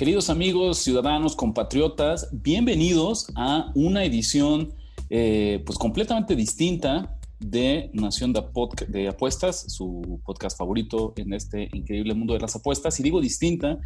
[0.00, 4.72] Queridos amigos, ciudadanos, compatriotas, bienvenidos a una edición
[5.10, 12.32] eh, pues completamente distinta de Nación de, Apuestas, su podcast favorito en este increíble mundo
[12.32, 12.98] de las apuestas.
[12.98, 13.78] Y digo distinta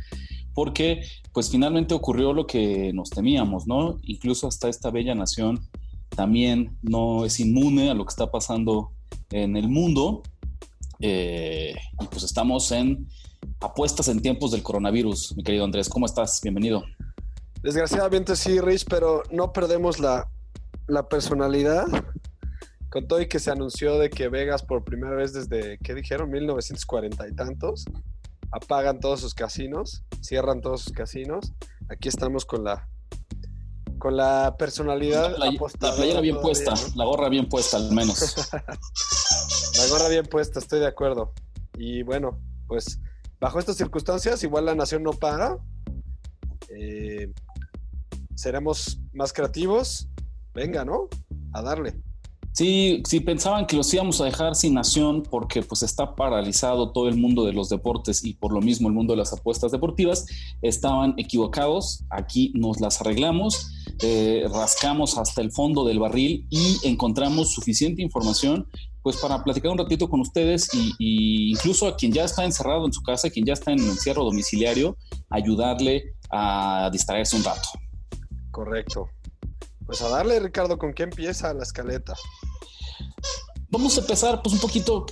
[0.55, 1.00] porque
[1.32, 3.98] pues finalmente ocurrió lo que nos temíamos, ¿no?
[4.05, 5.66] Incluso hasta esta bella nación
[6.10, 8.92] también no es inmune a lo que está pasando
[9.33, 10.22] en el mundo.
[11.00, 13.08] Eh, y pues estamos en
[13.61, 15.37] apuestas en tiempos del coronavirus.
[15.37, 16.41] Mi querido Andrés, ¿cómo estás?
[16.42, 16.84] Bienvenido.
[17.62, 20.28] Desgraciadamente sí, Rich, pero no perdemos la,
[20.86, 21.86] la personalidad.
[22.91, 26.31] Con todo y que se anunció de que Vegas por primera vez desde, ¿qué dijeron?
[26.31, 27.86] 1940 y tantos,
[28.53, 31.53] apagan todos sus casinos, cierran todos sus casinos.
[31.89, 32.89] Aquí estamos con la
[33.98, 38.36] con la personalidad la, la playera bien puesta, la gorra bien puesta al menos.
[38.53, 41.33] la gorra bien puesta, estoy de acuerdo.
[41.79, 43.01] Y bueno, pues
[43.45, 45.59] bajo estas circunstancias, igual la nación no para.
[46.70, 47.31] Eh,
[48.34, 50.09] seremos más creativos.
[50.55, 51.09] Venga, ¿no?
[51.53, 51.95] A darle.
[52.53, 57.06] Sí, si pensaban que los íbamos a dejar sin nación porque pues está paralizado todo
[57.06, 60.25] el mundo de los deportes y por lo mismo el mundo de las apuestas deportivas,
[60.62, 62.03] estaban equivocados.
[62.08, 68.69] Aquí nos las arreglamos, eh, rascamos hasta el fondo del barril y encontramos suficiente información
[69.05, 72.92] pues para platicar un ratito con ustedes y, incluso a quien ya está encerrado en
[72.92, 74.96] su casa, quien ya está en encierro domiciliario,
[75.28, 77.69] ayudarle a distraerse un rato.
[78.51, 79.11] Correcto.
[79.84, 82.14] Pues a darle, Ricardo, ¿con qué empieza la escaleta?
[83.68, 85.05] Vamos a empezar pues un poquito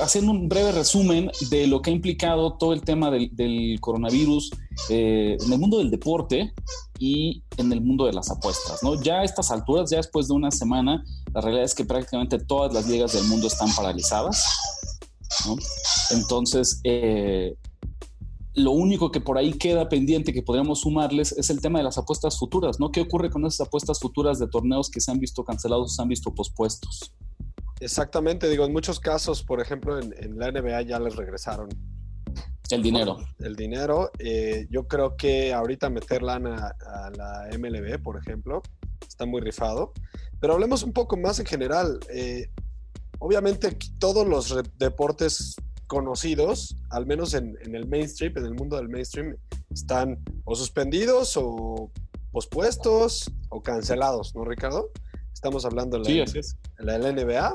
[0.00, 4.52] haciendo un breve resumen de lo que ha implicado todo el tema del, coronavirus
[4.88, 6.54] eh, en el mundo del deporte
[6.98, 8.82] y en el mundo de las apuestas.
[8.82, 9.02] ¿no?
[9.02, 12.72] Ya a estas alturas, ya después de una semana, la realidad es que prácticamente todas
[12.72, 14.46] las ligas del mundo están paralizadas.
[16.10, 17.56] Entonces, eh,
[18.54, 21.98] lo único que por ahí queda pendiente que podríamos sumarles es el tema de las
[21.98, 22.92] apuestas futuras, ¿no?
[22.92, 26.08] ¿Qué ocurre con esas apuestas futuras de torneos que se han visto cancelados, se han
[26.08, 27.12] visto pospuestos?
[27.80, 31.68] Exactamente, digo, en muchos casos, por ejemplo, en, la NBA ya les regresaron.
[32.70, 33.18] El dinero.
[33.40, 34.12] el dinero.
[34.20, 38.62] Eh, yo creo que ahorita meterla a, a, la MLB, por ejemplo,
[39.06, 39.92] está muy rifado.
[40.40, 41.98] Pero hablemos un poco más en general.
[42.10, 42.48] Eh,
[43.18, 45.56] obviamente todos los deportes
[45.86, 49.36] conocidos, al menos en, el mainstream, en el mundo del mainstream,
[49.70, 51.90] están o suspendidos o
[52.32, 54.90] pospuestos o cancelados, ¿no, Ricardo?
[55.32, 56.24] Estamos hablando de
[56.78, 57.54] la, la NBA,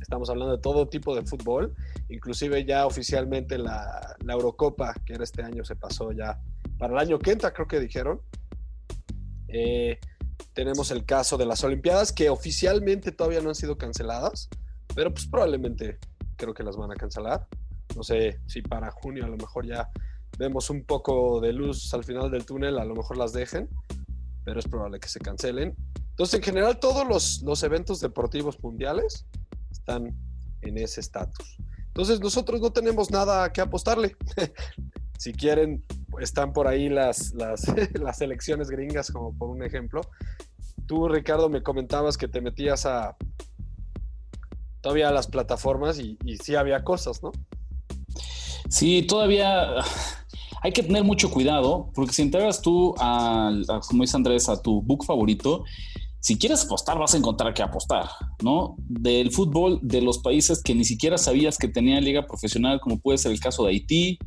[0.00, 1.74] estamos hablando de todo tipo de fútbol,
[2.08, 6.38] inclusive ya oficialmente la, la, Eurocopa, que era este año, se pasó ya
[6.78, 8.20] para el año que entra, creo que dijeron.
[9.48, 9.98] Eh,
[10.52, 14.48] tenemos el caso de las Olimpiadas, que oficialmente todavía no han sido canceladas,
[14.94, 15.98] pero pues probablemente
[16.36, 17.46] creo que las van a cancelar.
[17.96, 19.90] No sé si para junio a lo mejor ya
[20.38, 23.68] vemos un poco de luz al final del túnel, a lo mejor las dejen,
[24.44, 25.76] pero es probable que se cancelen.
[26.10, 29.26] Entonces, en general, todos los, los eventos deportivos mundiales
[29.70, 30.16] están
[30.60, 31.56] en ese estatus.
[31.88, 34.16] Entonces, nosotros no tenemos nada que apostarle.
[35.18, 35.84] si quieren,
[36.20, 37.34] están por ahí las,
[37.94, 40.02] las, elecciones gringas, como por un ejemplo.
[40.86, 43.16] Tú, Ricardo, me comentabas que te metías a,
[44.80, 47.32] todavía las plataformas y, sí había cosas, ¿no?
[48.68, 49.76] Sí, todavía
[50.62, 53.52] hay que tener mucho cuidado, porque si entregas tú, a,
[53.88, 55.64] como dice Andrés, a tu book favorito,
[56.20, 58.08] si quieres apostar, vas a encontrar que apostar,
[58.42, 58.76] ¿no?
[58.78, 63.18] Del fútbol de los países que ni siquiera sabías que tenían liga profesional, como puede
[63.18, 64.18] ser el caso de Haití,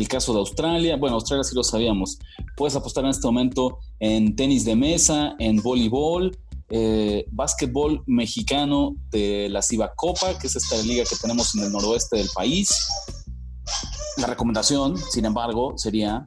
[0.00, 2.18] el caso de Australia, bueno, Australia sí lo sabíamos.
[2.56, 6.38] Puedes apostar en este momento en tenis de mesa, en voleibol,
[6.70, 11.72] eh, básquetbol mexicano de la Ciba Copa, que es esta liga que tenemos en el
[11.72, 12.70] noroeste del país.
[14.16, 16.24] La recomendación, sin embargo, sería,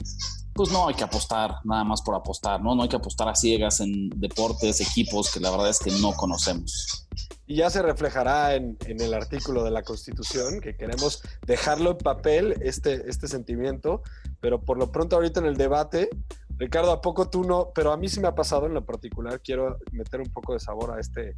[0.53, 2.75] pues no hay que apostar nada más por apostar, ¿no?
[2.75, 6.13] No hay que apostar a ciegas en deportes, equipos que la verdad es que no
[6.13, 7.07] conocemos.
[7.45, 12.55] Y ya se reflejará en, el artículo de la Constitución, que queremos dejarlo en papel,
[12.61, 14.01] este, este sentimiento,
[14.39, 16.09] pero por lo pronto ahorita en el debate
[16.57, 17.71] Ricardo, ¿a poco tú no?
[17.73, 20.59] Pero a mí sí me ha pasado en lo particular, quiero meter un poco de
[20.59, 21.35] sabor a este,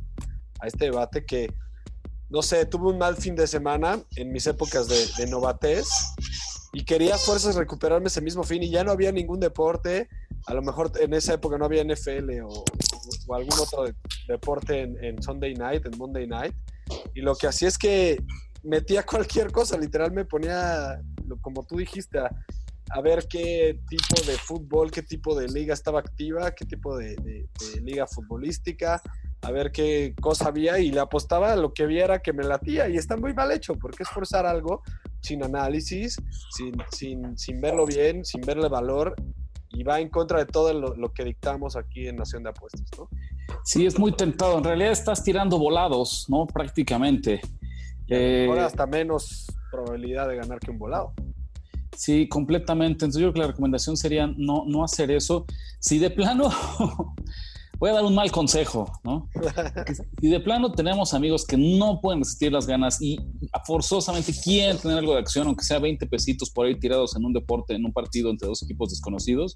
[0.60, 1.54] a este debate que
[2.30, 5.88] no sé, tuve un mal fin de semana en mis épocas de, de novatez
[6.76, 10.10] y quería fuerzas recuperarme ese mismo fin y ya no había ningún deporte.
[10.46, 12.66] A lo mejor en esa época no había NFL o,
[13.28, 13.86] o algún otro
[14.28, 16.54] deporte en, en, Sunday night, en Monday night.
[17.14, 18.22] Y lo que hacía es que
[18.62, 21.02] metía cualquier cosa, literal me ponía,
[21.40, 22.30] como tú dijiste, a,
[22.90, 27.16] a ver qué tipo de fútbol, qué tipo de liga estaba activa, qué tipo de,
[27.16, 29.02] de, de, liga futbolística,
[29.46, 32.90] a ver qué cosa había y le apostaba a lo que viera que me latía.
[32.90, 34.82] Y está muy mal hecho, porque es forzar algo
[35.22, 36.18] sin análisis,
[36.50, 39.16] sin, sin, sin verlo bien, sin verle valor
[39.70, 42.88] y va en contra de todo lo, lo, que dictamos aquí en Nación de Apuestas,
[42.98, 43.08] ¿no?
[43.64, 44.58] Sí, es muy tentado.
[44.58, 46.48] En realidad estás tirando volados, ¿no?
[46.48, 47.42] Prácticamente.
[48.08, 51.14] Eh, ahora hasta menos probabilidad de ganar que un volado.
[51.96, 53.06] Sí, completamente.
[53.06, 55.46] Entonces yo creo que la recomendación sería no, no hacer eso.
[55.80, 56.50] Si de plano,
[57.78, 59.30] voy a dar un mal consejo, ¿no?
[60.22, 63.20] si de plano tenemos amigos que no pueden resistir las ganas y
[63.66, 67.34] forzosamente quieren tener algo de acción, aunque sea 20 pesitos por ahí tirados en un
[67.34, 69.54] deporte, en un partido entre dos equipos desconocidos,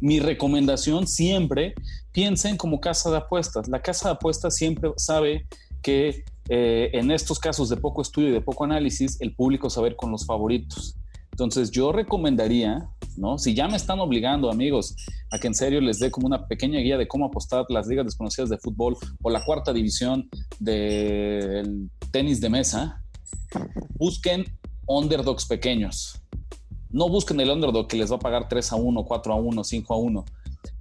[0.00, 1.74] mi recomendación siempre
[2.12, 3.68] piensen como casa de apuestas.
[3.68, 5.46] La casa de apuestas siempre sabe
[5.82, 9.96] que eh, en estos casos de poco estudio y de poco análisis, el público saber
[9.96, 10.96] con los favoritos.
[11.34, 13.38] Entonces yo recomendaría, ¿no?
[13.38, 14.94] Si ya me están obligando, amigos,
[15.32, 18.04] a que en serio les dé como una pequeña guía de cómo apostar las ligas
[18.04, 23.02] desconocidas de fútbol o la cuarta división del tenis de mesa,
[23.98, 24.44] busquen
[24.86, 26.22] underdogs pequeños.
[26.90, 29.64] No busquen el underdog que les va a pagar 3 a 1, 4 a 1,
[29.64, 30.24] 5 a 1.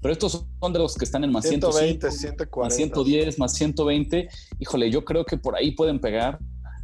[0.01, 2.63] Pero estos underdogs que están en más 120, 105, 140.
[2.63, 4.29] más 110, más 120,
[4.59, 6.37] híjole, yo creo que por ahí pueden pegar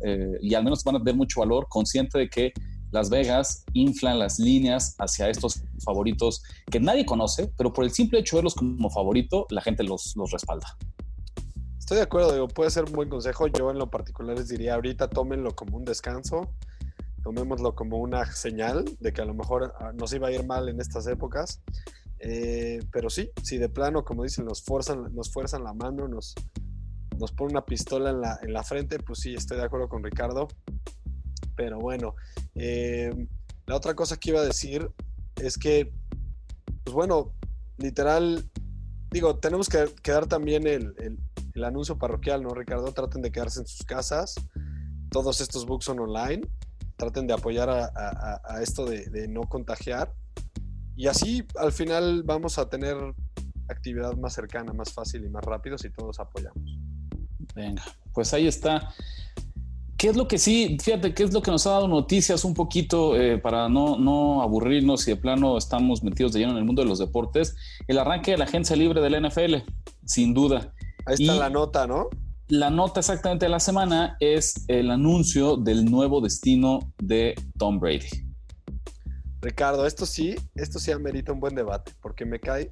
[0.03, 2.51] eh, y al menos van a tener mucho valor, consciente de que
[2.91, 8.19] las Vegas inflan las líneas hacia estos favoritos que nadie conoce, pero por el simple
[8.19, 10.75] hecho de verlos como favorito, la gente los, los respalda.
[11.77, 13.47] Estoy de acuerdo, digo, puede ser un buen consejo.
[13.47, 16.53] Yo en lo particular les diría, ahorita tómenlo como un descanso,
[17.23, 20.69] tomémoslo como una señal de que a lo mejor ah, nos iba a ir mal
[20.69, 21.61] en estas épocas.
[22.19, 26.35] Eh, pero sí, si de plano, como dicen, nos fuerzan, nos fuerzan la mano, nos,
[27.17, 30.03] nos ponen una pistola en la, en la frente, pues sí, estoy de acuerdo con
[30.03, 30.47] Ricardo.
[31.55, 32.15] Pero bueno,
[32.55, 33.27] eh,
[33.65, 34.89] la otra cosa que iba a decir
[35.35, 35.91] es que,
[36.83, 37.33] pues bueno,
[37.77, 38.49] literal,
[39.11, 42.93] digo, tenemos que, que dar también el, el, anuncio parroquial, ¿no, Ricardo?
[42.93, 44.35] Traten de quedarse en sus casas.
[45.11, 46.41] Todos estos books son online.
[46.95, 50.13] Traten de apoyar a esto de, de no contagiar.
[50.95, 52.97] Y así al final vamos a tener
[53.69, 56.77] actividad más cercana, más fácil y más rápido si todos apoyamos.
[57.55, 57.83] Venga,
[58.13, 58.93] pues ahí está.
[59.99, 62.53] ¿Qué es lo que sí, fíjate, qué es lo que nos ha dado noticias un
[62.53, 66.63] poquito eh, para no, no aburrirnos y de plano estamos metidos de lleno en el
[66.63, 67.57] mundo de los deportes?
[67.85, 69.55] El arranque de la agencia libre del NFL,
[70.05, 70.73] sin duda.
[71.05, 72.07] Ahí está y la nota, ¿no?
[72.47, 78.07] La nota exactamente de la semana es el anuncio del nuevo destino de Tom Brady.
[79.41, 82.71] Ricardo, esto sí, esto sí amerita un buen debate, porque me cae.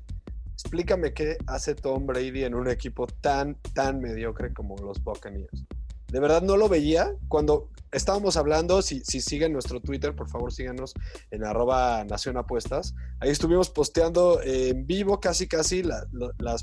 [0.53, 5.67] Explícame qué hace Tom Brady en un equipo tan, tan mediocre como los Buccaneers.
[6.11, 7.13] De verdad no lo veía.
[7.27, 10.93] Cuando estábamos hablando, si, si siguen nuestro Twitter, por favor síganos
[11.31, 12.93] en arroba Nación Apuestas.
[13.19, 15.83] Ahí estuvimos posteando en vivo casi casi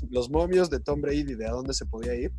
[0.09, 2.31] los momios de Tom Brady, de a dónde se podía ir.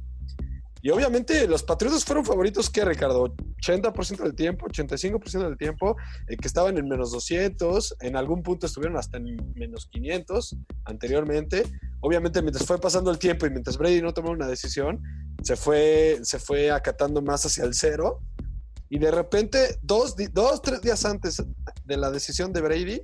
[0.83, 3.35] Y obviamente los Patriotas fueron favoritos, ¿qué, Ricardo?
[3.61, 5.97] 80% del tiempo, 85% del tiempo,
[6.29, 11.65] eh, que estaban en menos 200, en algún punto estuvieron hasta en menos 500 anteriormente.
[12.01, 15.03] Obviamente mientras fue pasando el tiempo y mientras Brady no tomó una decisión,
[15.47, 18.19] se fue, se fue acatando más hacia el cero.
[18.89, 21.41] Y de repente, dos, dos, tres días antes
[21.85, 23.03] de la decisión de Brady,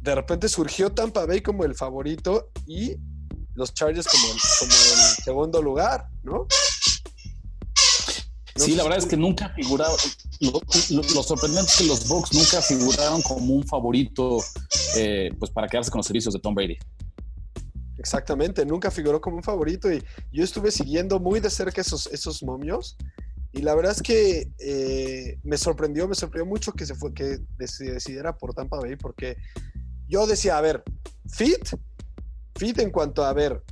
[0.00, 2.96] de repente surgió Tampa Bay como el favorito y
[3.54, 6.32] los Chargers como el, como el segundo lugar, ¿no?
[8.56, 9.94] No sí, la verdad es que nunca figuraba.
[10.40, 14.42] Lo, lo, lo, sorprendente es que los Bucks nunca figuraron como un favorito
[14.96, 16.76] eh, pues para quedarse con los servicios de Tom Brady.
[18.08, 22.42] Exactamente, nunca figuró como un favorito y yo estuve siguiendo muy de cerca esos, esos
[22.42, 22.96] momios
[23.52, 27.36] y la verdad es que eh, me sorprendió, me sorprendió mucho que se fue, que
[27.58, 29.36] decidiera por Tampa Bay porque
[30.08, 30.82] yo decía, a ver,
[31.28, 31.68] fit,
[32.56, 33.62] fit en cuanto a, a ver,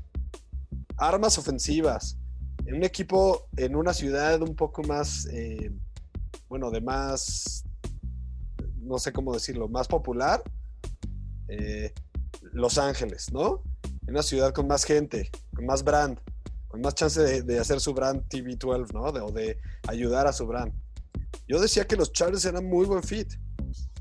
[0.99, 2.19] armas ofensivas,
[2.66, 5.73] en un equipo, en una ciudad un poco más, eh,
[6.47, 7.64] bueno, de más,
[8.83, 10.43] no sé cómo decirlo, más popular,
[11.49, 11.95] eh,
[12.52, 13.62] Los Ángeles, ¿no?
[14.07, 16.19] En una ciudad con más gente, con más brand,
[16.69, 19.13] con más chance de, de hacer su brand TV12, ¿no?
[19.13, 19.59] De, o de
[19.89, 20.73] ayudar a su brand.
[21.49, 23.33] Yo decía que los Chargers eran muy buen fit.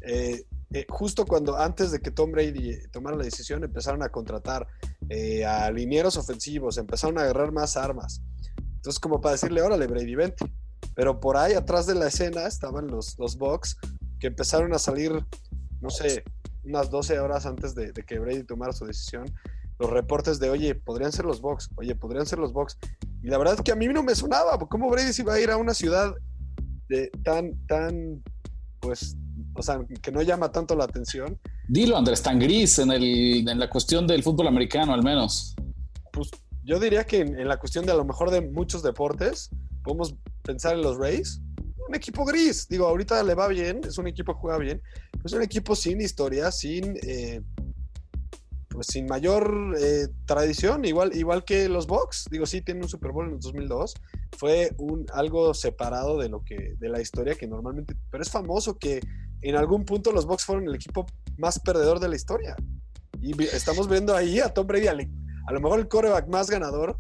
[0.02, 4.68] Eh, eh, justo cuando antes de que Tom Brady tomara la decisión, empezaron a contratar
[5.10, 8.22] eh, a linieros ofensivos, empezaron a agarrar más armas.
[8.58, 10.46] Entonces, como para decirle, órale, Brady, vente.
[10.96, 13.78] Pero por ahí atrás de la escena estaban los, los Bucks
[14.20, 15.12] que empezaron a salir,
[15.82, 16.24] no sé,
[16.64, 19.26] unas 12 horas antes de, de que Brady tomara su decisión,
[19.80, 22.78] los reportes de, oye, podrían ser los Bucks, oye, podrían ser los Bucks.
[23.24, 25.40] Y la verdad es que a mí no me sonaba, ¿cómo Brady se iba a
[25.40, 26.14] ir a una ciudad
[26.88, 28.24] de, tan, tan,
[28.80, 29.18] pues,
[29.56, 31.40] o sea, que no llama tanto la atención?
[31.68, 35.56] Dilo, Andrés, tan gris en, el, en la cuestión del fútbol americano, al menos.
[36.12, 36.30] Pues
[36.64, 39.50] yo diría que en, en la cuestión de a lo mejor de muchos deportes,
[39.84, 41.42] podemos pensar en los Rays,
[41.88, 42.68] un equipo gris.
[42.68, 45.76] Digo, ahorita le va bien, es un equipo que juega bien, pero es un equipo
[45.76, 47.42] sin historia, sin, eh,
[48.76, 52.28] pues sin mayor eh, tradición, igual, igual que los Bucks.
[52.30, 53.96] Digo, sí, tienen un Super Bowl en el 2002.
[54.38, 58.78] Fue un, algo separado de lo que, de la historia que normalmente, pero es famoso
[58.78, 59.00] que
[59.42, 61.06] en algún punto los Bucks fueron el equipo
[61.38, 62.56] más perdedor de la historia.
[63.22, 66.98] Y estamos viendo ahí a Tom Brady, a lo mejor el coreback más ganador,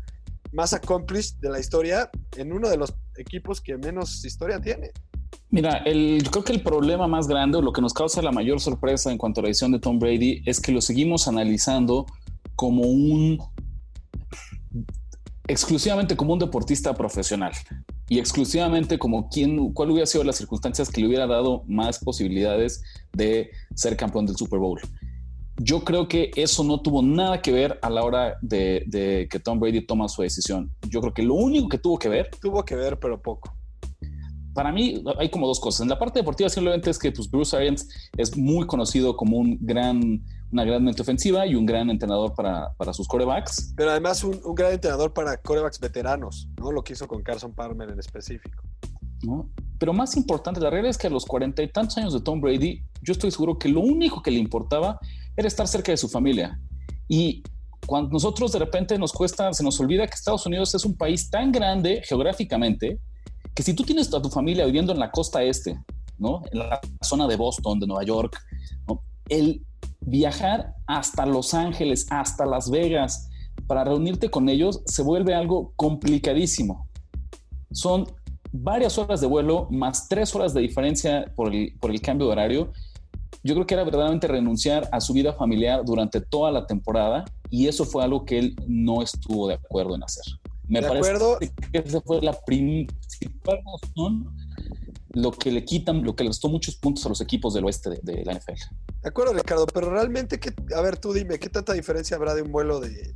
[0.51, 4.91] más accomplished de la historia, en uno de los equipos que menos historia tiene.
[5.49, 8.31] Mira, el, yo creo que el problema más grande o lo que nos causa la
[8.31, 12.05] mayor sorpresa en cuanto a la edición de Tom Brady es que lo seguimos analizando
[12.55, 13.39] como un
[15.47, 17.51] exclusivamente como un deportista profesional
[18.09, 22.83] y exclusivamente como quien, cuál hubiera sido las circunstancias que le hubiera dado más posibilidades
[23.13, 24.79] de ser campeón del Super Bowl.
[25.57, 29.39] Yo creo que eso no tuvo nada que ver a la hora de, de, que
[29.39, 30.75] Tom Brady toma su decisión.
[30.89, 32.29] Yo creo que lo único que tuvo que ver...
[32.41, 33.54] Tuvo que ver, pero poco.
[34.55, 35.81] Para mí hay como dos cosas.
[35.81, 39.57] En la parte deportiva simplemente es que pues, Bruce Arians es muy conocido como un
[39.59, 43.73] gran, una gran mente ofensiva y un gran entrenador para, para sus corebacks.
[43.75, 46.71] Pero además un, un, gran entrenador para corebacks veteranos, ¿no?
[46.71, 48.63] Lo que hizo con Carson Palmer en específico.
[49.23, 49.49] ¿no?
[49.77, 52.39] Pero más importante, la realidad es que a los cuarenta y tantos años de Tom
[52.39, 54.99] Brady, yo estoy seguro que lo único que le importaba
[55.35, 56.57] era estar cerca de su familia.
[57.09, 57.43] Y
[57.85, 61.29] cuando nosotros de repente nos cuesta, se nos olvida que Estados Unidos es un país
[61.29, 62.99] tan grande geográficamente
[63.55, 65.79] que si tú tienes a tu familia viviendo en la costa este,
[66.17, 66.41] ¿no?
[66.51, 68.37] En la zona de Boston, de Nueva York,
[68.87, 69.01] ¿no?
[69.29, 69.65] El
[70.01, 73.29] viajar hasta Los Ángeles, hasta Las Vegas,
[73.65, 76.87] para reunirte con ellos, se vuelve algo complicadísimo.
[77.71, 78.05] Son
[78.51, 82.33] varias horas de vuelo, más tres horas de diferencia por el, por el cambio de
[82.33, 82.73] horario,
[83.45, 87.67] yo creo que era verdaderamente renunciar a su vida familiar durante toda la temporada y
[87.67, 90.23] eso fue algo que él no estuvo de acuerdo en hacer.
[90.67, 91.37] Me de parece acuerdo.
[91.71, 92.33] que esa fue la
[93.43, 94.35] razón
[95.09, 97.89] lo que le quitan, lo que le costó muchos puntos a los equipos del oeste
[97.89, 98.53] de, de la NFL.
[99.01, 102.41] De acuerdo, Ricardo, pero realmente, ¿qué, a ver, tú dime, ¿qué tanta diferencia habrá de
[102.41, 103.15] un vuelo de,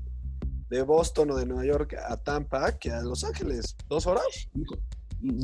[0.69, 3.75] de Boston o de Nueva York a Tampa que a Los Ángeles?
[3.89, 4.23] ¿Dos horas?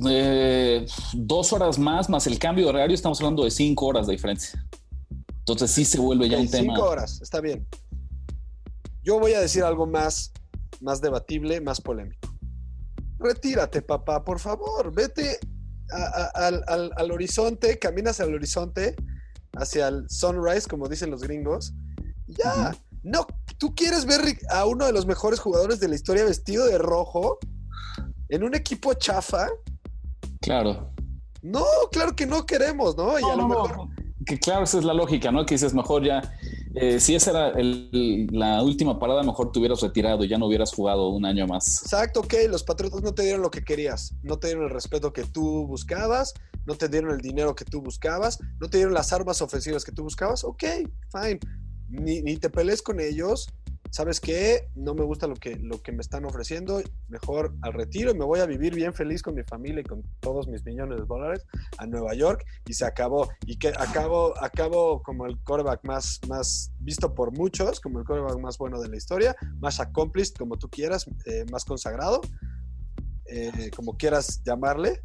[0.08, 4.14] Eh, dos horas más, más el cambio de horario, estamos hablando de cinco horas de
[4.14, 4.66] diferencia.
[5.40, 6.74] Entonces sí se vuelve ya un tema.
[6.74, 7.68] Cinco horas, está bien.
[9.04, 10.32] Yo voy a decir algo más,
[10.80, 12.35] más debatible, más polémico.
[13.26, 14.94] Retírate, papá, por favor.
[14.94, 15.40] Vete
[15.92, 15.98] a-
[16.34, 18.96] a- al, al- al horizonte, caminas al horizonte,
[19.56, 21.74] hacia el sunrise, como dicen los gringos.
[22.28, 23.26] y Ya, no,
[23.58, 27.38] tú quieres ver a uno de los mejores jugadores de la historia vestido de rojo
[28.30, 29.48] en un equipo chafa.
[30.42, 30.92] Claro.
[31.42, 33.18] No, claro que no queremos, ¿no?
[33.20, 33.64] Y No, a lo no, no.
[33.68, 33.88] mejor
[34.26, 35.46] Que claro, esa es la lógica, ¿no?
[35.46, 36.22] Que dices, mejor ya,
[36.76, 37.54] eh, si esa era
[38.32, 41.82] la última parada, mejor te hubieras retirado y ya no hubieras jugado un año más.
[41.84, 45.14] Exacto, ok, los Patriotas no te dieron lo que querías, no te dieron el respeto
[45.14, 46.34] que tú buscabas,
[46.66, 49.92] no te dieron el dinero que tú buscabas, no te dieron las armas ofensivas que
[49.92, 50.64] tú buscabas, ok,
[51.12, 51.40] fine,
[51.90, 53.48] ni, ni te pelees con ellos,
[53.96, 54.68] ¿sabes qué?
[54.76, 58.26] No me gusta lo que, lo que me están ofreciendo, mejor al retiro y me
[58.26, 61.46] voy a vivir bien feliz con mi familia y con todos mis millones de dólares
[61.78, 63.30] a Nueva York y se acabó.
[63.46, 68.38] Y que acabo, acabo como el quarterback más, más visto por muchos, como el quarterback
[68.38, 72.20] más bueno de la historia, más accomplished, como tú quieras, eh, más consagrado,
[73.28, 75.04] eh, como quieras llamarle.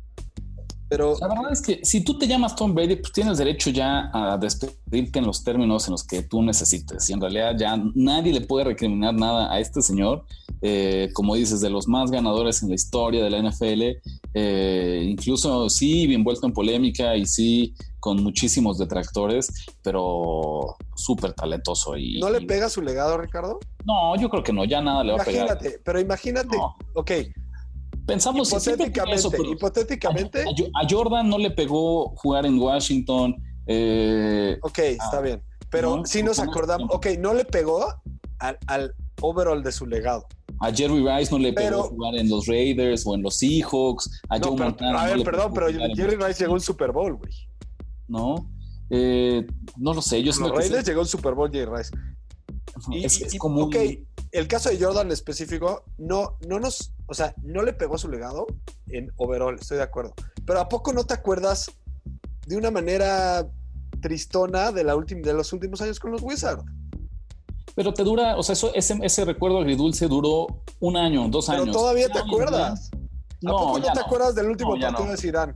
[0.91, 4.11] Pero La verdad es que si tú te llamas Tom Brady, pues tienes derecho ya
[4.13, 7.09] a despedirte en los términos en los que tú necesites.
[7.09, 10.25] Y en realidad ya nadie le puede recriminar nada a este señor.
[10.63, 14.01] Eh, como dices, de los más ganadores en la historia de la NFL,
[14.35, 21.97] eh, incluso sí, bien vuelto en polémica y sí, con muchísimos detractores, pero súper talentoso.
[21.97, 23.61] Y, ¿no le pega su legado, Ricardo?
[23.85, 25.47] No, yo creo que no, ya nada le va a pegar.
[25.47, 26.77] Imagínate, pero imagínate, No.
[26.95, 27.11] ok,
[28.11, 33.37] Pensamos hipotéticamente, eso, pero- hipotéticamente, A, a Jordan no le pegó jugar en Washington.
[33.67, 35.43] eh, ok, está bien.
[35.71, 37.87] Pero no, si nos no, no, acordamos, ok, no le pegó
[38.41, 40.27] al, al overall de su legado.
[40.61, 44.11] a Jerry Rice no le pegó jugar en los Raiders o en los Seahawks.
[44.29, 46.91] A No, Joe pero- Montana a ver, perdón, pero Jerry Rice llegó a un Super
[46.93, 47.33] Bowl, güey.
[48.09, 48.51] No,
[48.93, 50.21] Eh, no lo sé.
[50.21, 51.91] Yo Los Raiders llegó a un Super Bowl Jerry Rice.
[52.91, 53.77] Y, es, como ok,
[54.33, 57.99] el caso de Jordan en específico, no, no nos, o sea, no le pegó a
[57.99, 58.47] su legado
[58.87, 60.15] en overall, estoy de acuerdo.
[60.47, 61.69] Pero ¿a poco no te acuerdas
[62.47, 63.49] de una manera
[64.01, 66.63] tristona de, la de los últimos años con los Wizards?
[67.75, 71.63] Pero te dura, o sea, eso, ese, ese recuerdo agridulce duró un año, dos años.
[71.63, 72.91] Pero todavía te acuerdas.
[73.45, 75.55] ¿A poco no te acuerdas del último partido de Zidane?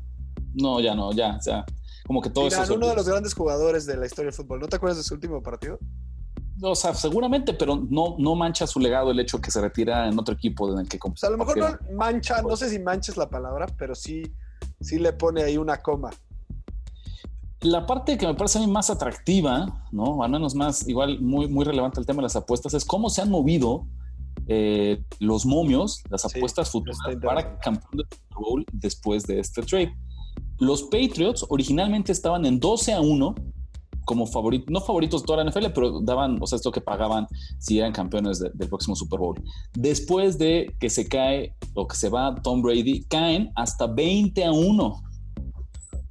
[0.55, 1.65] No, ya no, ya, ya.
[2.05, 4.59] Como que todo Zidane, uno de los grandes jugadores de la historia del fútbol.
[4.59, 5.79] ¿No te acuerdas de su último partido?
[6.63, 10.19] O sea, seguramente, pero no, no mancha su legado el hecho que se retira en
[10.19, 10.99] otro equipo en el que...
[11.03, 13.95] O sea, a lo mejor no mancha, no sé si mancha es la palabra, pero
[13.95, 14.23] sí,
[14.81, 16.11] sí le pone ahí una coma.
[17.61, 20.23] La parte que me parece a mí más atractiva, ¿no?
[20.23, 23.23] Al menos más, igual muy, muy relevante el tema de las apuestas, es cómo se
[23.23, 23.87] han movido
[24.47, 29.97] eh, los momios, las apuestas futuras para campeón del Super Bowl después de este trade.
[30.59, 33.35] Los Patriots originalmente estaban en 12 a 1
[34.05, 37.27] como favoritos, no favoritos de toda la NFL, pero daban, o sea, esto que pagaban
[37.59, 39.43] si eran campeones del próximo Super Bowl.
[39.75, 44.53] Después de que se cae o que se va Tom Brady, caen hasta 20 a
[44.53, 45.03] 1.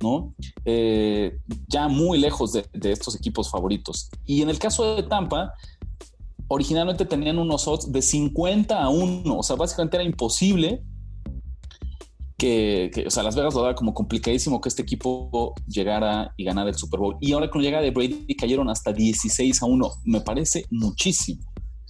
[0.02, 0.36] ¿no?
[0.66, 4.10] Eh, ya muy lejos de, estos equipos favoritos.
[4.26, 5.54] Y en el caso de Tampa,
[6.50, 10.84] originalmente tenían unos odds de 50 a 1, o sea, básicamente era imposible
[12.38, 16.70] que, o sea, Las Vegas lo daba como complicadísimo que este equipo llegara y ganara
[16.70, 17.18] el Super Bowl.
[17.22, 19.92] Y ahora con la llegada de Brady cayeron hasta 16 a 1.
[20.06, 21.44] Me parece muchísimo.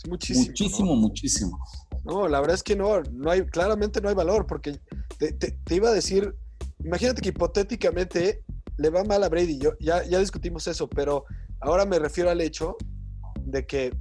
[0.08, 0.46] muchísimo.
[0.48, 1.60] Muchísimo, muchísimo.
[2.04, 4.80] No, la verdad es que no, no hay, claramente no hay valor, porque
[5.18, 6.36] te iba a decir
[6.84, 8.44] imagínate que hipotéticamente
[8.78, 9.60] le va mal a Brady.
[9.60, 11.26] Yo, ya, ya discutimos eso, pero
[11.60, 12.76] ahora me refiero al hecho
[13.46, 13.96] de que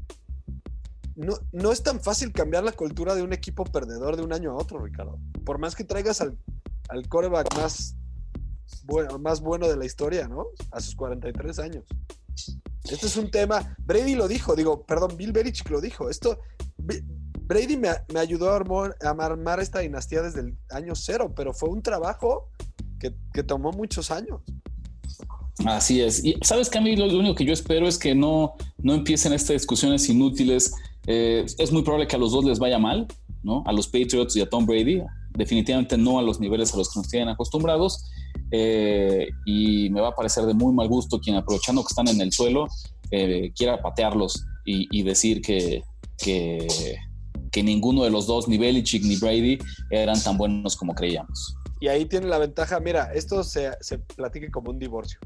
[1.15, 4.53] no, no, es tan fácil cambiar la cultura de un equipo perdedor de un año
[4.53, 5.19] a otro, Ricardo.
[5.45, 6.39] Por más que traigas al,
[6.89, 7.97] al coreback más
[8.85, 10.47] bueno, más bueno de la historia, ¿no?
[10.71, 11.85] A sus 43 años.
[12.91, 13.77] Este es un tema.
[13.79, 16.09] Brady lo dijo, digo, perdón, Bill Belichick lo dijo.
[16.09, 16.39] Esto.
[17.43, 21.53] Brady me, me ayudó a armar, a armar esta dinastía desde el año cero, pero
[21.53, 22.51] fue un trabajo
[22.99, 24.41] que, tomó muchos años.
[25.67, 26.25] Así es.
[26.25, 29.33] Y sabes que a mí lo, único que yo espero es que no, no empiecen
[29.33, 30.75] estas discusiones inútiles.
[31.07, 33.07] Eh, es muy probable que a los dos les vaya mal,
[33.43, 33.63] ¿no?
[33.67, 35.03] A los Patriots y a Tom Brady.
[35.35, 38.11] Definitivamente no a los niveles a los que nos tienen acostumbrados.
[38.51, 42.21] Eh, y me va a parecer de muy mal gusto quien aprovechando que están en
[42.21, 42.67] el suelo
[43.11, 45.83] eh, quiera patearlos y, decir que,
[46.19, 49.59] que, ninguno de los dos, ni Belichick ni Brady,
[49.91, 51.57] eran tan buenos como creíamos.
[51.81, 55.19] Y ahí tiene la ventaja, mira, esto se, se platica como un divorcio.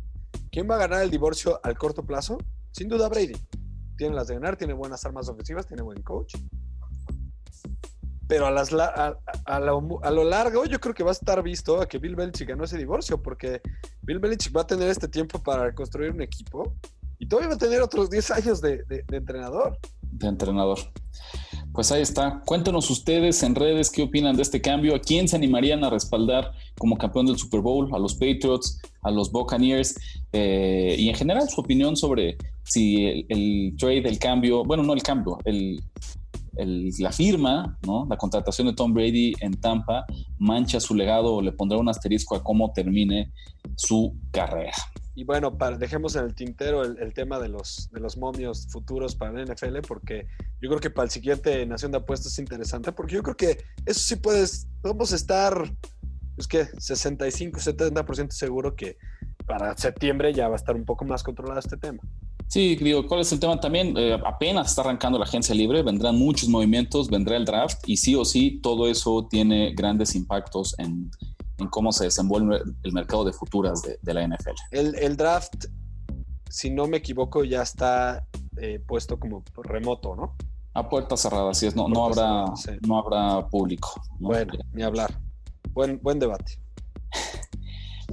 [0.51, 2.39] ¿Quién va a ganar el divorcio al corto plazo?
[2.73, 3.37] Sin duda Brady.
[3.97, 6.35] Tiene las de ganar, tiene buenas armas ofensivas, tiene buen coach.
[8.29, 12.17] Pero a, las, lo, largo yo creo que va a estar visto a que Bill
[12.17, 13.61] Belichick ganó ese divorcio, porque
[14.03, 16.75] Bill Belichick va a tener este tiempo para construir un equipo
[17.19, 19.79] y todavía va a tener otros 10 años de entrenador.
[20.03, 20.79] De entrenador.
[21.73, 22.41] Pues ahí está.
[22.47, 24.95] Cuéntenos ustedes en redes qué opinan de este cambio.
[24.95, 27.95] ¿A quién se animarían a respaldar como campeón del Super Bowl?
[27.95, 28.81] ¿A los Patriots?
[29.03, 29.95] ¿A los Buccaneers?
[30.33, 35.03] Eh, y en general su opinión sobre si el, trade, el cambio, bueno, no el
[35.03, 35.83] cambio, el,
[36.57, 38.07] la firma, ¿no?
[38.09, 40.07] la contratación de Tom Brady en Tampa
[40.39, 43.33] mancha su legado o le pondrá un asterisco a cómo termine
[43.77, 44.73] su carrera.
[45.15, 49.17] Y bueno, para, dejemos en el tintero el, tema de los, de los momios futuros
[49.17, 50.27] para el NFL, porque
[50.61, 53.65] yo creo que para el siguiente Nación de Apuestas es interesante, porque yo creo que
[53.87, 55.73] eso sí puedes, podemos estar,
[56.37, 58.99] es que 65, 70% seguro que
[59.47, 62.03] para septiembre ya va a estar un poco más controlado este tema.
[62.49, 63.95] Sí, digo, ¿cuál es el tema también?
[63.97, 68.15] Eh, apenas está arrancando la agencia libre, vendrán muchos movimientos, vendrá el draft y sí
[68.15, 71.11] o sí todo eso tiene grandes impactos en,
[71.59, 74.51] en cómo se desenvuelve el mercado de futuras de, la NFL.
[74.71, 75.67] El, draft,
[76.49, 78.27] si no me equivoco, ya está
[78.59, 80.37] eh, puesto como remoto, ¿no?
[80.75, 82.45] A puertas cerradas, así es, no, no, habrá,
[82.87, 84.01] no habrá público.
[84.19, 85.19] Bueno, ni hablar.
[85.73, 86.59] Buen, buen debate.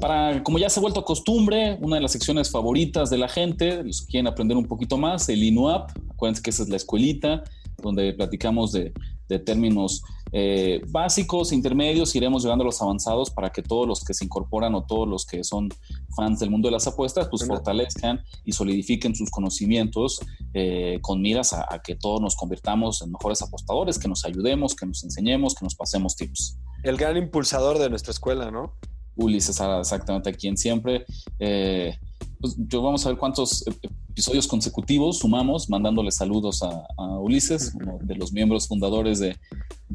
[0.03, 3.81] Para, como ya se ha vuelto costumbre, una de las secciones favoritas de la gente,
[3.85, 7.41] los que quieren aprender un poquito más, el INUAP, acuérdense que esa es la escuelita,
[7.81, 8.91] donde platicamos de,
[9.29, 14.13] de términos eh, básicos, intermedios, iremos llegando a los avanzados para que todos los que
[14.13, 15.69] se incorporan o todos los que son
[16.17, 20.19] fans del mundo de las apuestas, pues fortalezcan y solidifiquen sus conocimientos
[20.53, 24.85] eh, con miras a, que todos nos convirtamos en mejores apostadores, que nos ayudemos, que
[24.85, 26.57] nos enseñemos, que nos pasemos tips.
[26.83, 28.73] El gran impulsador de nuestra escuela, ¿no?
[29.15, 31.05] Ulises exactamente aquí en siempre.
[31.39, 31.97] Eh,
[32.39, 33.63] pues yo vamos a ver cuántos
[34.09, 36.85] episodios consecutivos sumamos, mandándole saludos a,
[37.19, 39.37] Ulises, uno de los miembros fundadores de,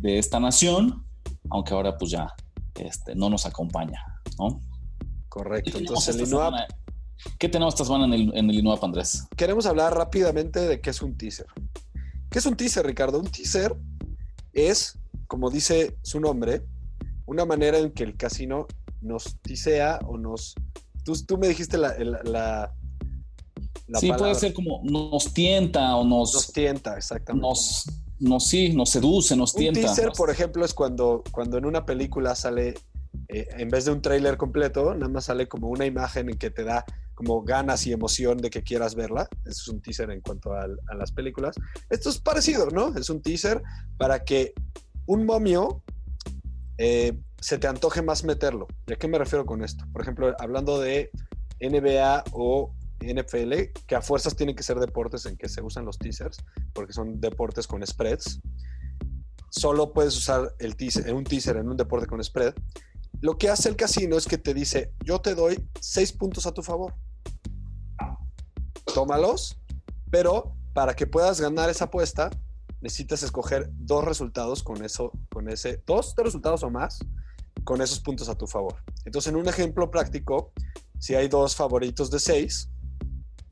[0.02, 1.04] esta nación,
[1.50, 2.32] aunque ahora pues ya
[2.76, 4.02] este, no nos acompaña,
[4.38, 4.60] ¿no?
[5.28, 5.78] Correcto.
[5.78, 6.54] Entonces, el INUAP...
[7.38, 9.26] ¿Qué tenemos esta semana en el, en el INUAP, Andrés?
[9.36, 11.46] Queremos hablar rápidamente de qué es un teaser.
[12.30, 13.18] ¿Qué es un teaser, Ricardo?
[13.18, 13.76] Un teaser
[14.52, 16.62] es, como dice su nombre,
[17.26, 18.66] una manera en que el casino
[19.00, 20.54] nos tisea o nos...
[21.04, 21.94] Tú, tú me dijiste la...
[22.24, 22.74] la,
[23.98, 26.34] sí, puede ser como nos tienta o nos...
[26.34, 27.46] Nos tienta, exactamente.
[27.46, 27.86] Nos,
[28.20, 29.80] nos sí, nos seduce, nos tienta.
[29.80, 32.74] Un teaser, por ejemplo, es cuando, cuando en una película sale,
[33.28, 36.50] eh, en vez de un tráiler completo, nada más sale como una imagen en que
[36.50, 36.84] te da
[37.18, 39.28] como ganas y emoción de que quieras verla.
[39.44, 41.56] Eso es un teaser en cuanto a, las películas.
[41.90, 42.96] Esto es parecido, ¿no?
[42.96, 43.60] Es un teaser
[43.96, 44.52] para que
[45.06, 45.82] un momio
[46.78, 48.68] eh, se te antoje más meterlo.
[48.86, 49.84] ¿Y a qué me refiero con esto?
[49.92, 51.10] Por ejemplo, hablando de
[51.60, 53.52] NBA o NFL,
[53.86, 56.38] que a fuerzas tienen que ser deportes en que se usan los teasers,
[56.72, 58.40] porque son deportes con spreads.
[59.50, 60.54] Solo puedes usar
[61.12, 62.54] un teaser en un deporte con spread.
[63.20, 66.52] Lo que hace el casino es que te dice, yo te doy seis puntos a
[66.52, 66.94] tu favor.
[68.94, 69.60] Tómalos,
[70.10, 72.30] pero para que puedas ganar esa apuesta,
[72.80, 77.00] necesitas escoger dos resultados con eso, con ese, dos resultados o más,
[77.64, 78.76] con esos puntos a tu favor.
[79.04, 80.52] Entonces, en un ejemplo práctico,
[80.98, 82.70] si hay dos favoritos de seis,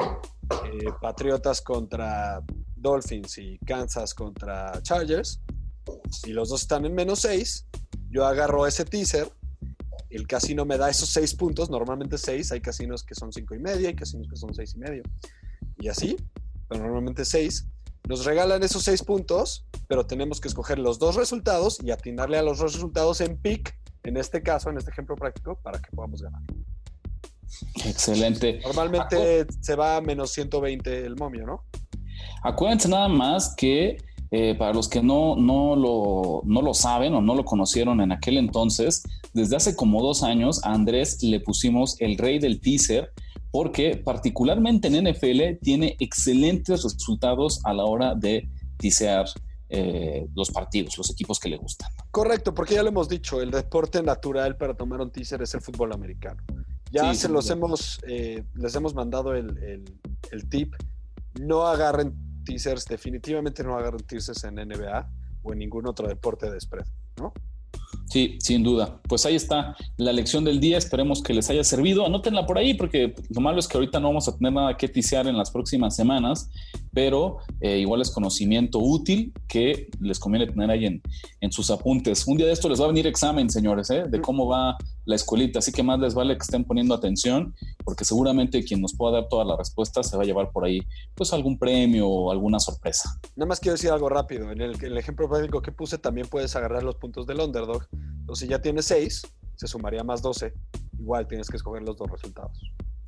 [0.01, 2.43] eh, Patriotas contra
[2.77, 5.41] Dolphins y Kansas contra Chargers,
[6.25, 7.67] y los dos están en menos 6,
[8.11, 9.31] yo agarro ese teaser,
[10.11, 13.59] el casino me da esos 6 puntos, normalmente 6, hay casinos que son 5 y
[13.59, 15.03] medio, hay casinos que son 6 y medio,
[15.79, 16.17] y así,
[16.69, 17.67] pero normalmente 6.
[18.07, 22.43] Nos regalan esos 6 puntos, pero tenemos que escoger los dos resultados y atinarle a
[22.43, 26.23] los dos resultados en pick, en este caso, en este ejemplo práctico, para que podamos
[26.23, 26.41] ganar.
[27.85, 28.61] Excelente.
[28.65, 31.65] Normalmente se va a menos 120 el momio, ¿no?
[32.45, 33.97] Acuérdense nada más que
[34.31, 38.13] eh, para los que no, no, lo, no lo saben o no lo conocieron en
[38.13, 43.13] aquel entonces, desde hace como dos años a Andrés le pusimos el rey del teaser
[43.57, 49.25] porque particularmente en NFL tiene excelentes resultados a la hora de teasear
[49.71, 51.89] eh, los partidos, los equipos que le gustan.
[52.11, 55.63] Correcto, porque ya lo hemos dicho, el deporte natural para tomar un teaser es el
[55.63, 56.43] fútbol americano.
[56.91, 59.49] Ya se los hemos, eh, les hemos mandado el,
[60.51, 60.75] tip.
[61.41, 62.13] No agarren
[62.45, 65.11] teasers, definitivamente no agarren teasers en NBA
[65.45, 66.85] o en ningún otro deporte de spread,
[67.17, 67.33] ¿no?
[68.17, 68.99] Sí, sin duda.
[69.07, 70.79] Pues ahí está la lección del día.
[70.79, 72.07] Esperemos que les haya servido.
[72.07, 74.89] Anótenla por ahí porque lo malo es que ahorita no vamos a tener nada que
[74.89, 76.49] tisear en las próximas semanas,
[76.95, 81.03] pero eh, igual es conocimiento útil que les conviene tener ahí en,
[81.43, 82.27] en, sus apuntes.
[82.27, 84.05] Un día de esto les va a venir examen, señores, ¿eh?
[84.09, 85.61] de cómo va la escuelita.
[85.61, 89.29] Así que más les vale que estén poniendo atención porque seguramente quien nos pueda dar
[89.29, 90.81] todas las respuestas se va a llevar por ahí
[91.15, 93.19] pues algún premio o alguna sorpresa.
[93.35, 94.53] Nada más quiero decir algo rápido.
[94.53, 97.87] En el, el ejemplo práctico que puse también puedes agarrar los puntos del underdog
[98.27, 99.23] entonces, si ya tienes 6,
[99.55, 100.53] se sumaría más 12.
[100.99, 102.59] Igual tienes que escoger los dos resultados.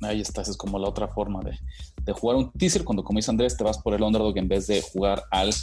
[0.01, 2.85] Ahí estás, es como la otra forma de, jugar un teaser.
[2.85, 5.53] Cuando, como dice Andrés, te vas por el underdog en vez de jugar al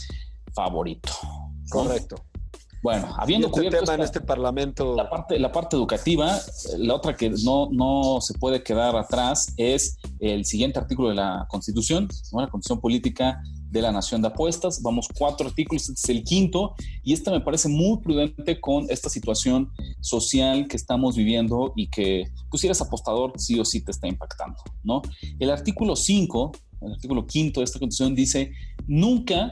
[0.52, 1.10] favorito.
[1.70, 2.16] Correcto.
[2.86, 4.94] Bueno, habiendo cubierto tema en este parlamento.
[4.94, 6.38] La parte, la parte educativa,
[6.78, 11.48] la otra que no, no se puede quedar atrás es el siguiente artículo de la
[11.50, 14.82] Constitución, la Constitución Política de la Nación de Apuestas.
[14.82, 19.08] Vamos cuatro artículos, este es el quinto, y este me parece muy prudente con esta
[19.08, 23.90] situación social que estamos viviendo y que, pues si eres apostador, sí o sí te
[23.90, 25.02] está impactando, ¿no?
[25.40, 28.52] El artículo 5, el artículo quinto de esta constitución dice,
[28.86, 29.50] nunca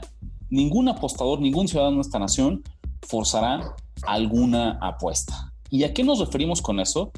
[0.49, 2.63] ningún apostador, ningún ciudadano de esta nación
[3.07, 5.53] forzará alguna apuesta.
[5.69, 7.11] ¿Y a qué nos referimos con eso?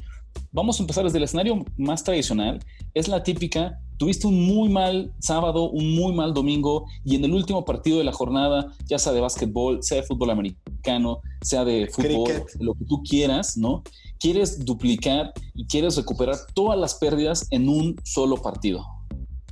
[0.52, 2.60] Vamos a empezar desde el escenario más tradicional.
[2.94, 7.34] Es la típica tuviste un muy mal sábado, un muy mal domingo y en el
[7.34, 11.88] último partido de la jornada, ya sea de básquetbol, sea de fútbol americano, sea de
[11.88, 13.82] fútbol, lo que tú quieras, ¿no?
[14.18, 18.86] Quieres duplicar y quieres recuperar todas las pérdidas en un solo partido.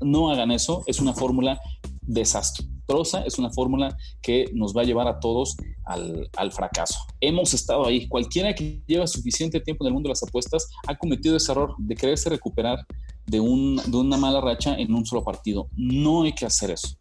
[0.01, 1.61] No hagan eso, es una fórmula
[2.03, 2.70] desastrosa,
[3.27, 6.99] es una fórmula que nos va a llevar a todos al, al, fracaso.
[7.20, 10.96] Hemos estado ahí, cualquiera que lleva suficiente tiempo en el mundo de las apuestas ha
[10.96, 12.79] cometido ese error de quererse recuperar
[13.27, 15.68] de, un, de una mala racha en un solo partido.
[15.77, 16.96] No hay que hacer eso.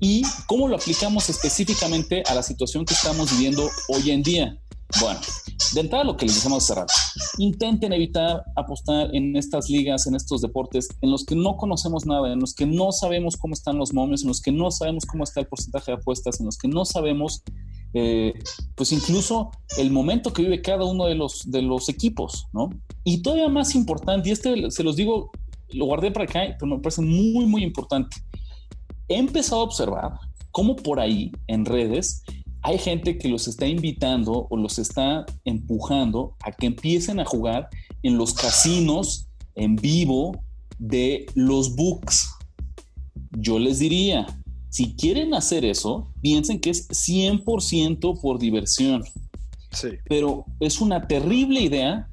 [0.00, 4.58] ¿Y cómo lo aplicamos específicamente a la situación que estamos viviendo hoy en día?
[4.98, 5.20] Bueno,
[5.74, 6.86] de entrada lo que les decimos cerrar.
[7.38, 12.32] Intenten evitar apostar en estas ligas, en estos deportes, en los que no conocemos nada,
[12.32, 15.24] en los que no sabemos cómo están los momios, en los que no sabemos cómo
[15.24, 17.42] está el porcentaje de apuestas, en los que no sabemos,
[17.94, 18.32] eh,
[18.74, 22.70] pues incluso el momento que vive cada uno de los, de los equipos, ¿no?
[23.04, 25.30] Y todavía más importante, y este se los digo
[25.72, 28.16] lo guardé para acá, pero me parece muy, muy importante.
[29.08, 30.12] He empezado a observar
[30.50, 32.22] cómo por ahí en redes
[32.62, 37.68] hay gente que los está invitando o los está empujando a que empiecen a jugar
[38.02, 40.32] en los casinos en vivo
[40.78, 42.34] de los books.
[43.32, 44.26] Yo les diría,
[44.68, 49.04] si quieren hacer eso, piensen que es 100% por diversión.
[49.72, 49.88] Sí.
[50.08, 52.08] Pero es una terrible idea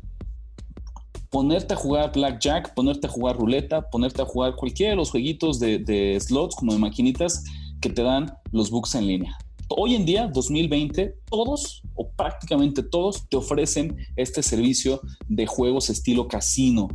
[1.29, 5.59] ponerte a jugar blackjack, ponerte a jugar ruleta, ponerte a jugar cualquiera de los jueguitos
[5.59, 7.43] de, de slots como de maquinitas
[7.81, 9.37] que te dan los books en línea.
[9.69, 16.29] Hoy en día, 2020, todos o prácticamente todos te ofrecen este servicio de juegos estilo
[16.29, 16.87] casino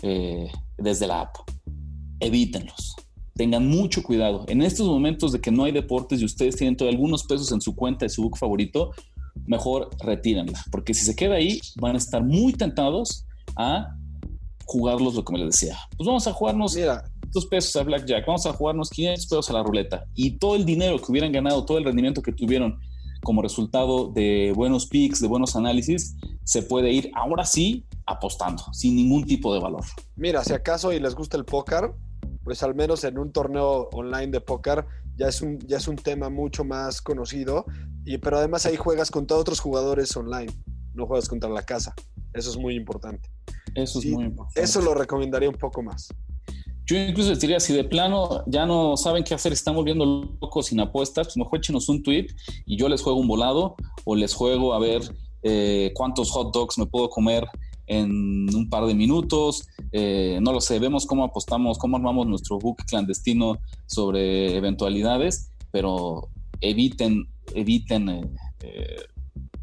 [0.00, 1.36] eh, desde la app.
[2.18, 2.96] Evítenlos.
[3.34, 4.46] Tengan mucho cuidado.
[4.48, 7.60] En estos momentos de que no hay deportes y ustedes tienen todavía algunos pesos en
[7.60, 8.92] su cuenta de su book favorito,
[9.44, 10.58] mejor retírenla.
[10.70, 13.94] Porque si se queda ahí, van a estar muy tentados a
[14.64, 15.76] jugarlos lo que me les decía.
[15.98, 19.52] Pues vamos a jugarnos Mira, 200 pesos a Blackjack, vamos a jugarnos 500 pesos a
[19.52, 20.04] la ruleta.
[20.14, 22.78] Y todo el dinero que hubieran ganado, todo el rendimiento que tuvieron
[23.22, 28.96] como resultado de buenos picks, de buenos análisis, se puede ir ahora sí apostando, sin
[28.96, 29.84] ningún tipo de valor.
[30.16, 31.92] mira, si acaso y les gusta el póker,
[32.42, 35.96] pues al menos en un torneo online de póker ya es un, ya es un
[35.96, 37.66] tema mucho más conocido,
[38.04, 40.52] y, pero además ahí juegas contra otros jugadores online,
[40.94, 41.94] no juegas contra la casa.
[42.32, 43.28] Eso es muy importante.
[43.74, 44.60] Eso es muy importante.
[44.60, 46.08] Eso lo recomendaría un poco más.
[46.90, 50.04] Yo incluso les diría, si de plano ya no saben qué hacer, están volviendo
[50.40, 52.26] locos sin apuestas, pues mejor échenos un tweet
[52.66, 55.02] y yo les juego un volado o les juego a ver
[55.44, 57.46] eh, cuántos hot dogs me puedo comer
[57.86, 59.68] en un par de minutos.
[59.92, 66.28] Eh, no lo sé, vemos cómo apostamos, cómo armamos nuestro book clandestino sobre eventualidades, pero
[66.60, 68.30] eviten, eviten, eh,
[68.64, 68.96] eh,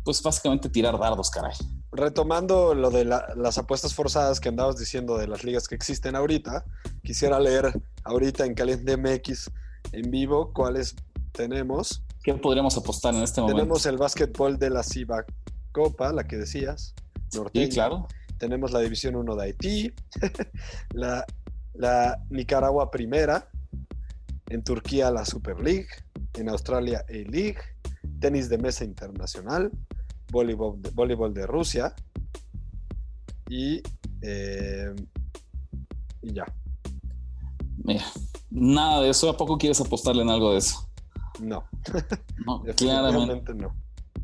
[0.05, 1.55] pues básicamente tirar dardos, caray.
[1.91, 6.15] Retomando lo de la- las apuestas forzadas que andabas diciendo de las ligas que existen
[6.15, 6.65] ahorita,
[7.03, 7.71] quisiera leer
[8.03, 9.49] ahorita en Caliente MX
[9.93, 10.95] en vivo cuáles
[11.31, 12.03] tenemos.
[12.23, 13.57] ¿Qué podríamos apostar en este momento?
[13.61, 15.23] Tenemos el básquetbol de la Ciba
[15.71, 16.93] Copa, la que decías.
[17.33, 17.65] norteña.
[17.65, 18.07] Sí, claro.
[18.37, 19.93] Tenemos la División 1 de Haití,
[20.93, 21.25] la,
[21.73, 23.49] la Nicaragua Primera,
[24.49, 25.87] en Turquía la Super League,
[26.35, 27.57] en Australia A-League,
[28.19, 29.71] tenis de mesa internacional,
[30.31, 31.93] voleibol de, voleibol de Rusia
[33.49, 33.81] y,
[34.21, 34.93] eh,
[36.21, 36.45] y ya.
[37.83, 38.03] Mira,
[38.49, 39.29] nada de eso.
[39.29, 40.87] ¿A poco quieres apostarle en algo de eso?
[41.39, 41.63] No,
[42.45, 43.75] No, claramente, no.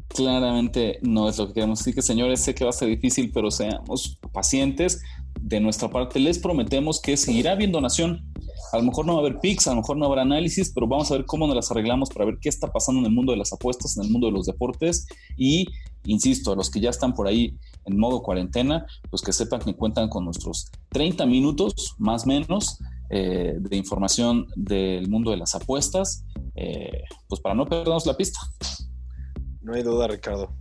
[0.07, 1.81] claramente no es lo que queremos.
[1.81, 5.01] Así que, señores, sé que va a ser difícil, pero seamos pacientes.
[5.39, 8.31] De nuestra parte, les prometemos que seguirá habiendo nación.
[8.71, 10.87] A lo mejor no va a haber picks, a lo mejor no habrá análisis, pero
[10.87, 13.31] vamos a ver cómo nos las arreglamos para ver qué está pasando en el mundo
[13.31, 15.07] de las apuestas, en el mundo de los deportes.
[15.37, 15.67] Y,
[16.05, 19.75] insisto, a los que ya están por ahí en modo cuarentena, pues que sepan que
[19.75, 25.53] cuentan con nuestros 30 minutos, más o menos, eh, de información del mundo de las
[25.55, 28.39] apuestas, eh, pues para no perdernos la pista.
[29.61, 30.55] No hay duda, Ricardo.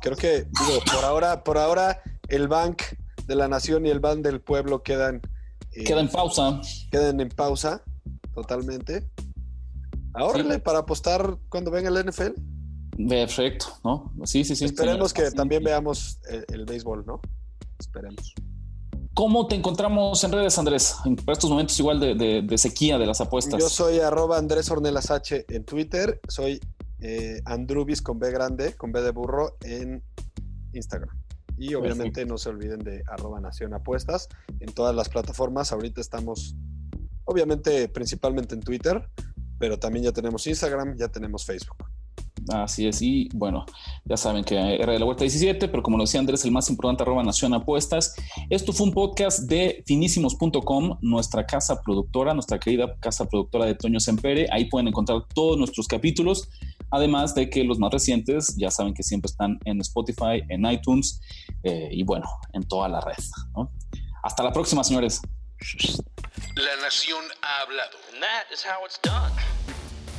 [0.00, 2.82] Creo que, digo, por ahora, por ahora, el Bank
[3.26, 5.20] de la Nación y el Bank del Pueblo quedan,
[5.72, 6.60] eh, Queda en pausa.
[6.90, 7.82] quedan en pausa
[8.34, 9.08] totalmente.
[10.14, 10.60] Ahora, Sí.
[10.64, 12.34] para apostar cuando venga el NFL.
[13.08, 14.12] Perfecto, ¿no?
[14.24, 14.64] Sí, sí, sí.
[14.64, 17.20] Esperemos que también veamos el, el béisbol, ¿no?
[17.78, 18.34] Esperemos.
[19.14, 20.96] ¿Cómo te encontramos en redes, Andrés?
[21.04, 23.60] En estos momentos igual de, de- de sequía de las apuestas.
[23.60, 26.20] Yo soy arroba Andrés Ornelas H en Twitter.
[26.28, 26.60] Soy
[27.00, 30.02] eh, Andrubis con B grande, con B de burro en
[30.72, 31.16] Instagram.
[31.58, 34.28] Y obviamente no se olviden de arroba Nación Apuestas
[34.60, 35.72] en todas las plataformas.
[35.72, 36.54] Ahorita estamos,
[37.24, 39.06] obviamente, principalmente en Twitter,
[39.58, 41.76] pero también ya tenemos Instagram, ya tenemos Facebook.
[42.48, 43.66] Así es, y bueno,
[44.04, 46.70] ya saben que era de la Vuelta 17, pero como lo decía Andrés, el más
[46.70, 48.14] importante, arroba Nación Apuestas.
[48.48, 54.00] Esto fue un podcast de finísimos.com, nuestra casa productora, nuestra querida casa productora de Toño
[54.00, 54.46] Sempere.
[54.50, 56.48] Ahí pueden encontrar todos nuestros capítulos,
[56.90, 61.20] además de que los más recientes ya saben que siempre están en Spotify, en iTunes
[61.62, 63.22] eh, y bueno, en toda la red.
[63.54, 63.70] ¿no?
[64.22, 65.20] Hasta la próxima, señores.
[66.56, 68.00] La nación ha hablado.